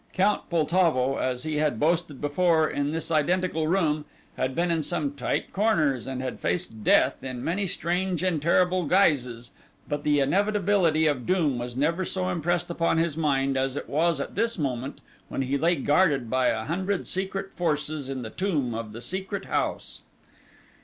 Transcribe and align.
Count 0.13 0.49
Poltavo, 0.49 1.17
as 1.17 1.43
he 1.43 1.57
had 1.57 1.79
boasted 1.79 2.19
before 2.19 2.67
in 2.67 2.91
this 2.91 3.11
identical 3.11 3.67
room, 3.67 4.05
had 4.35 4.55
been 4.55 4.71
in 4.71 4.81
some 4.81 5.11
tight 5.13 5.53
corners 5.53 6.07
and 6.07 6.23
had 6.23 6.39
faced 6.39 6.83
death 6.83 7.23
in 7.23 7.43
many 7.43 7.67
strange 7.67 8.23
and 8.23 8.41
terrible 8.41 8.85
guises, 8.85 9.51
but 9.87 10.01
the 10.03 10.19
inevitability 10.19 11.05
of 11.05 11.27
doom 11.27 11.59
was 11.59 11.75
never 11.75 12.03
so 12.03 12.29
impressed 12.29 12.71
upon 12.71 12.97
his 12.97 13.15
mind 13.15 13.55
as 13.55 13.75
it 13.75 13.87
was 13.87 14.19
at 14.19 14.33
this 14.33 14.57
moment 14.57 15.01
when 15.29 15.43
he 15.43 15.55
lay 15.55 15.75
guarded 15.75 16.31
by 16.31 16.47
a 16.47 16.65
hundred 16.65 17.07
secret 17.07 17.53
forces 17.53 18.09
in 18.09 18.23
the 18.23 18.31
tomb 18.31 18.73
of 18.73 18.93
the 18.93 19.01
Secret 19.01 19.45
House. 19.45 20.01